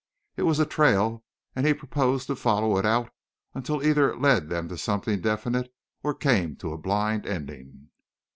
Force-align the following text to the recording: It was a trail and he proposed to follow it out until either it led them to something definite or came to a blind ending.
It 0.35 0.47
was 0.49 0.57
a 0.57 0.65
trail 0.65 1.23
and 1.55 1.63
he 1.67 1.75
proposed 1.75 2.25
to 2.25 2.35
follow 2.35 2.79
it 2.79 2.87
out 2.87 3.11
until 3.53 3.83
either 3.83 4.09
it 4.09 4.19
led 4.19 4.49
them 4.49 4.67
to 4.69 4.75
something 4.75 5.21
definite 5.21 5.71
or 6.01 6.15
came 6.15 6.55
to 6.55 6.73
a 6.73 6.77
blind 6.79 7.27
ending. 7.27 7.91